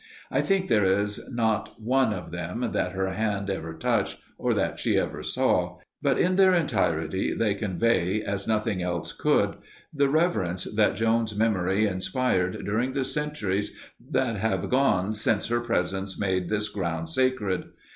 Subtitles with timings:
[0.31, 4.79] I think there is not one of them that her hand ever touched, or that
[4.79, 9.57] she ever saw, but in their entirety they convey, as nothing else could,
[9.93, 13.75] the reverence that Joan's memory inspired during the centuries
[14.09, 17.65] that have gone since her presence made this ground sacred.